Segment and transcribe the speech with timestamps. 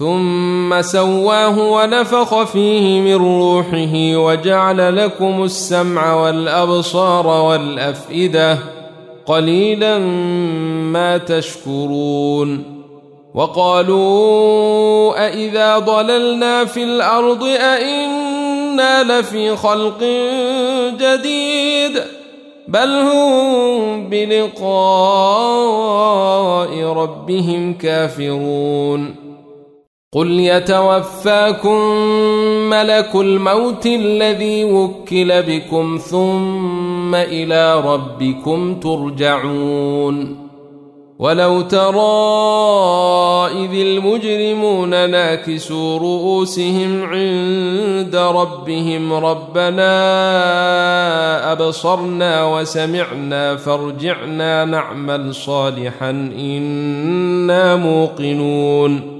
[0.00, 8.58] ثم سواه ونفخ فيه من روحه وجعل لكم السمع والأبصار والأفئدة
[9.26, 9.98] قليلا
[10.92, 12.64] ما تشكرون
[13.34, 20.04] وقالوا أإذا ضللنا في الأرض أإنا لفي خلق
[21.00, 22.02] جديد
[22.68, 24.70] بل هم بلقاء
[26.82, 29.29] ربهم كافرون
[30.14, 31.78] قل يتوفاكم
[32.70, 40.36] ملك الموت الذي وكل بكم ثم إلى ربكم ترجعون
[41.18, 42.00] ولو ترى
[43.64, 49.92] اذ المجرمون ناكسوا رؤوسهم عند ربهم ربنا
[51.52, 59.19] ابصرنا وسمعنا فارجعنا نعمل صالحا أنا موقنون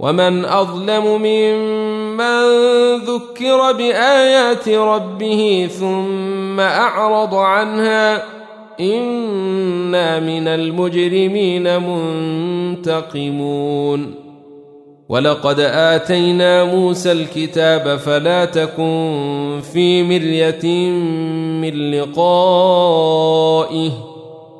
[0.00, 8.22] ومن أظلم ممن من ذكر بآيات ربه ثم أعرض عنها
[8.80, 11.82] إنا من المجرمين
[12.76, 14.14] منتقمون.
[15.08, 20.90] ولقد آتينا موسى الكتاب فلا تكن في مرية
[21.60, 23.90] من لقائه.